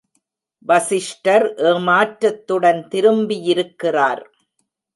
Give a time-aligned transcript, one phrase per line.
[0.65, 4.23] வசிஷ்டர் ஏமாற்றத்துடன் திரும்பியிருக்கிறார்.